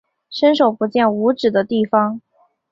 [0.31, 2.19] 伸手不见五指的地方